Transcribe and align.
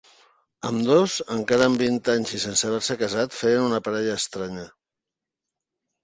Ambdós, 0.67 1.17
encara 1.33 1.67
amb 1.71 1.81
vint 1.83 1.99
anys 2.13 2.31
i 2.37 2.41
sense 2.43 2.65
haver-se 2.69 2.95
casat, 3.01 3.35
feien 3.41 3.65
una 3.67 3.81
parella 3.89 4.15
estranya. 4.23 4.65